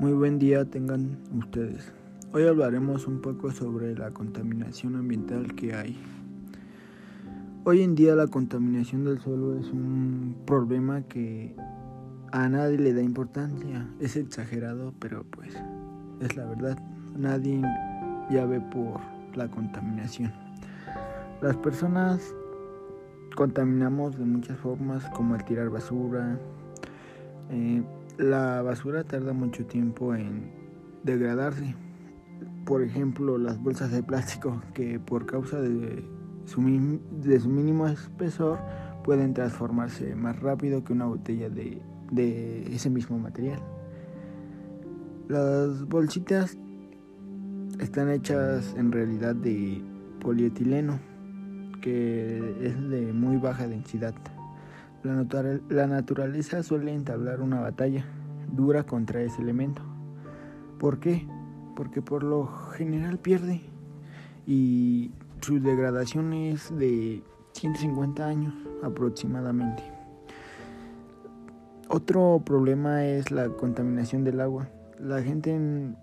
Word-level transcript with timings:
Muy 0.00 0.12
buen 0.12 0.40
día 0.40 0.64
tengan 0.64 1.18
ustedes. 1.38 1.92
Hoy 2.32 2.42
hablaremos 2.48 3.06
un 3.06 3.20
poco 3.20 3.52
sobre 3.52 3.94
la 3.94 4.10
contaminación 4.10 4.96
ambiental 4.96 5.54
que 5.54 5.72
hay. 5.72 5.96
Hoy 7.62 7.82
en 7.82 7.94
día 7.94 8.16
la 8.16 8.26
contaminación 8.26 9.04
del 9.04 9.20
suelo 9.20 9.56
es 9.56 9.70
un 9.70 10.34
problema 10.46 11.02
que 11.02 11.54
a 12.32 12.48
nadie 12.48 12.76
le 12.76 12.92
da 12.92 13.02
importancia. 13.02 13.88
Es 14.00 14.16
exagerado, 14.16 14.92
pero 14.98 15.24
pues 15.30 15.54
es 16.20 16.36
la 16.36 16.44
verdad. 16.46 16.76
Nadie 17.16 17.62
ya 18.30 18.46
ve 18.46 18.60
por 18.60 19.00
la 19.36 19.48
contaminación. 19.48 20.32
Las 21.40 21.56
personas 21.58 22.34
contaminamos 23.36 24.18
de 24.18 24.24
muchas 24.24 24.58
formas 24.58 25.04
como 25.10 25.36
el 25.36 25.44
tirar 25.44 25.70
basura. 25.70 26.36
Eh, 27.50 27.84
la 28.18 28.62
basura 28.62 29.04
tarda 29.04 29.32
mucho 29.32 29.66
tiempo 29.66 30.14
en 30.14 30.50
degradarse. 31.02 31.74
Por 32.64 32.82
ejemplo, 32.82 33.38
las 33.38 33.62
bolsas 33.62 33.90
de 33.92 34.02
plástico 34.02 34.62
que 34.72 34.98
por 34.98 35.26
causa 35.26 35.60
de 35.60 36.04
su, 36.46 36.62
de 37.22 37.40
su 37.40 37.48
mínimo 37.48 37.86
espesor 37.86 38.58
pueden 39.04 39.34
transformarse 39.34 40.14
más 40.14 40.40
rápido 40.40 40.82
que 40.84 40.92
una 40.92 41.06
botella 41.06 41.50
de, 41.50 41.82
de 42.10 42.74
ese 42.74 42.90
mismo 42.90 43.18
material. 43.18 43.60
Las 45.28 45.84
bolsitas 45.86 46.56
están 47.80 48.10
hechas 48.10 48.74
en 48.78 48.92
realidad 48.92 49.34
de 49.34 49.82
polietileno 50.20 50.98
que 51.80 52.38
es 52.62 52.88
de 52.88 53.12
muy 53.12 53.36
baja 53.36 53.68
densidad. 53.68 54.14
La, 55.04 55.86
naturaleza 55.86 56.62
suele 56.62 56.94
entablar 56.94 57.42
una 57.42 57.60
batalla 57.60 58.06
dura 58.50 58.84
contra 58.84 59.20
ese 59.20 59.42
elemento. 59.42 59.82
¿Por 60.78 60.98
qué? 60.98 61.28
Porque 61.76 62.00
por 62.00 62.24
lo 62.24 62.46
general 62.46 63.18
pierde 63.18 63.60
y 64.46 65.10
su 65.42 65.60
degradación 65.60 66.32
es 66.32 66.74
de 66.78 67.22
150 67.52 68.26
años 68.26 68.54
aproximadamente. 68.82 69.82
Otro 71.90 72.40
problema 72.42 73.04
es 73.04 73.30
la 73.30 73.50
contaminación 73.50 74.24
del 74.24 74.40
agua. 74.40 74.68
La 74.98 75.22
gente 75.22 75.94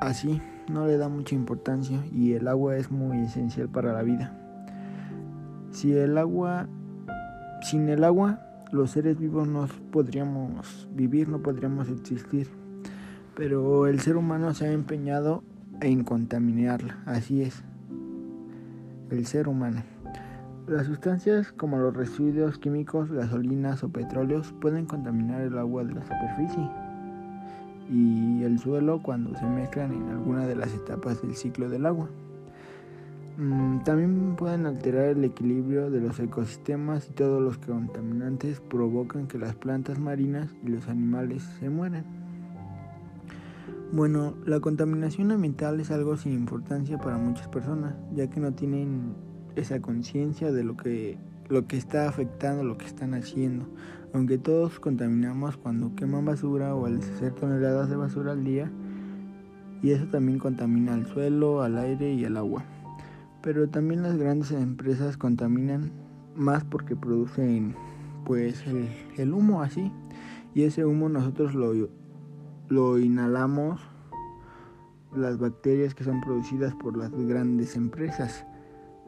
así 0.00 0.40
no 0.70 0.86
le 0.86 0.96
da 0.96 1.10
mucha 1.10 1.34
importancia 1.34 2.02
y 2.10 2.32
el 2.32 2.48
agua 2.48 2.78
es 2.78 2.90
muy 2.90 3.18
esencial 3.18 3.68
para 3.68 3.92
la 3.92 4.02
vida. 4.02 4.32
Si 5.70 5.92
el 5.92 6.16
agua, 6.16 6.66
sin 7.62 7.88
el 7.88 8.04
agua, 8.04 8.40
los 8.72 8.90
seres 8.90 9.18
vivos 9.18 9.48
no 9.48 9.66
podríamos 9.90 10.88
vivir, 10.92 11.28
no 11.28 11.40
podríamos 11.40 11.88
existir. 11.88 12.48
Pero 13.34 13.86
el 13.86 14.00
ser 14.00 14.16
humano 14.16 14.54
se 14.54 14.66
ha 14.66 14.72
empeñado 14.72 15.42
en 15.80 16.04
contaminarla, 16.04 16.98
así 17.06 17.42
es. 17.42 17.62
El 19.10 19.26
ser 19.26 19.48
humano. 19.48 19.82
Las 20.66 20.86
sustancias 20.86 21.52
como 21.52 21.78
los 21.78 21.94
residuos 21.94 22.58
químicos, 22.58 23.12
gasolinas 23.12 23.84
o 23.84 23.88
petróleos 23.88 24.52
pueden 24.60 24.86
contaminar 24.86 25.42
el 25.42 25.58
agua 25.58 25.84
de 25.84 25.94
la 25.94 26.02
superficie 26.02 26.68
y 27.88 28.42
el 28.42 28.58
suelo 28.58 29.00
cuando 29.00 29.38
se 29.38 29.46
mezclan 29.46 29.92
en 29.92 30.08
alguna 30.08 30.46
de 30.46 30.56
las 30.56 30.74
etapas 30.74 31.22
del 31.22 31.36
ciclo 31.36 31.68
del 31.68 31.86
agua. 31.86 32.08
Mm, 33.38 33.80
también 33.80 34.34
pueden 34.34 34.64
alterar 34.64 35.08
el 35.08 35.22
equilibrio 35.22 35.90
de 35.90 36.00
los 36.00 36.18
ecosistemas 36.18 37.08
y 37.10 37.12
todos 37.12 37.42
los 37.42 37.58
contaminantes 37.58 38.60
provocan 38.60 39.26
que 39.26 39.38
las 39.38 39.54
plantas 39.54 39.98
marinas 39.98 40.54
y 40.64 40.68
los 40.68 40.88
animales 40.88 41.42
se 41.60 41.68
mueran. 41.68 42.04
Bueno, 43.92 44.34
la 44.46 44.60
contaminación 44.60 45.32
ambiental 45.32 45.78
es 45.80 45.90
algo 45.90 46.16
sin 46.16 46.32
importancia 46.32 46.96
para 46.96 47.18
muchas 47.18 47.48
personas, 47.48 47.94
ya 48.14 48.28
que 48.28 48.40
no 48.40 48.54
tienen 48.54 49.14
esa 49.54 49.80
conciencia 49.80 50.50
de 50.50 50.64
lo 50.64 50.76
que, 50.78 51.18
lo 51.48 51.66
que 51.66 51.76
está 51.76 52.08
afectando, 52.08 52.64
lo 52.64 52.78
que 52.78 52.86
están 52.86 53.12
haciendo. 53.12 53.66
Aunque 54.14 54.38
todos 54.38 54.80
contaminamos 54.80 55.58
cuando 55.58 55.94
queman 55.94 56.24
basura 56.24 56.74
o 56.74 56.86
al 56.86 56.98
hacer 57.00 57.32
toneladas 57.32 57.90
de 57.90 57.96
basura 57.96 58.32
al 58.32 58.44
día, 58.44 58.70
y 59.82 59.90
eso 59.90 60.06
también 60.06 60.38
contamina 60.38 60.94
el 60.94 61.06
suelo, 61.06 61.60
al 61.60 61.76
aire 61.76 62.14
y 62.14 62.24
el 62.24 62.38
agua. 62.38 62.64
Pero 63.46 63.68
también 63.68 64.02
las 64.02 64.16
grandes 64.16 64.50
empresas 64.50 65.16
contaminan 65.16 65.92
más 66.34 66.64
porque 66.64 66.96
producen 66.96 67.76
pues 68.24 68.64
el, 69.16 69.32
humo 69.32 69.62
así. 69.62 69.92
Y 70.52 70.64
ese 70.64 70.84
humo 70.84 71.08
nosotros 71.08 71.54
lo, 71.54 71.72
lo 72.68 72.98
inhalamos 72.98 73.80
las 75.14 75.38
bacterias 75.38 75.94
que 75.94 76.02
son 76.02 76.20
producidas 76.22 76.74
por 76.74 76.96
las 76.96 77.12
grandes 77.12 77.76
empresas. 77.76 78.44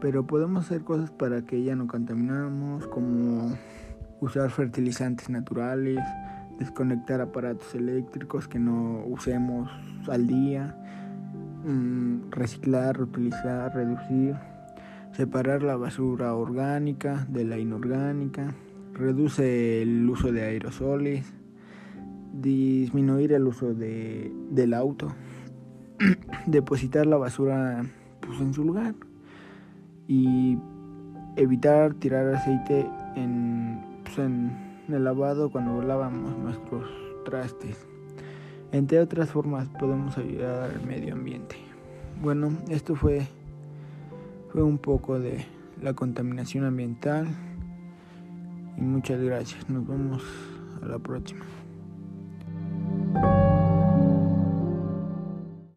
Pero 0.00 0.26
podemos 0.26 0.64
hacer 0.64 0.82
cosas 0.82 1.12
para 1.12 1.46
que 1.46 1.62
ya 1.62 1.76
no 1.76 1.86
contaminamos, 1.86 2.88
como 2.88 3.56
usar 4.20 4.50
fertilizantes 4.50 5.30
naturales, 5.30 6.00
desconectar 6.58 7.20
aparatos 7.20 7.72
eléctricos 7.76 8.48
que 8.48 8.58
no 8.58 9.04
usemos 9.06 9.70
al 10.08 10.26
día 10.26 10.76
Mm, 11.64 12.30
reciclar, 12.30 12.98
reutilizar, 12.98 13.74
reducir, 13.74 14.34
separar 15.12 15.62
la 15.62 15.76
basura 15.76 16.34
orgánica 16.34 17.26
de 17.30 17.44
la 17.44 17.56
inorgánica, 17.56 18.54
reduce 18.92 19.80
el 19.80 20.06
uso 20.10 20.30
de 20.30 20.42
aerosoles, 20.42 21.32
disminuir 22.34 23.32
el 23.32 23.46
uso 23.46 23.72
de, 23.72 24.30
del 24.50 24.74
auto, 24.74 25.08
depositar 26.46 27.06
la 27.06 27.16
basura 27.16 27.82
pues, 28.20 28.38
en 28.42 28.52
su 28.52 28.62
lugar 28.62 28.94
y 30.06 30.58
evitar 31.36 31.94
tirar 31.94 32.26
aceite 32.34 32.86
en, 33.16 33.80
pues, 34.04 34.18
en 34.18 34.52
el 34.88 35.02
lavado 35.02 35.50
cuando 35.50 35.80
lavamos 35.80 36.36
nuestros 36.36 36.90
trastes. 37.24 37.86
Entre 38.74 38.98
otras 38.98 39.30
formas 39.30 39.68
podemos 39.68 40.18
ayudar 40.18 40.68
al 40.68 40.84
medio 40.84 41.14
ambiente. 41.14 41.54
Bueno, 42.20 42.50
esto 42.68 42.96
fue, 42.96 43.24
fue 44.50 44.64
un 44.64 44.78
poco 44.78 45.20
de 45.20 45.44
la 45.80 45.92
contaminación 45.92 46.64
ambiental 46.64 47.28
y 48.76 48.80
muchas 48.80 49.20
gracias. 49.20 49.70
Nos 49.70 49.86
vemos 49.86 50.24
a 50.82 50.86
la 50.86 50.98
próxima. 50.98 51.44